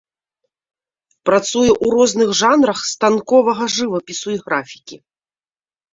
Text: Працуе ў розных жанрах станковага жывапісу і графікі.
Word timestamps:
Працуе 1.29 1.67
ў 1.67 1.87
розных 1.95 2.29
жанрах 2.41 2.79
станковага 2.95 3.63
жывапісу 3.77 4.27
і 4.37 4.43
графікі. 4.47 4.95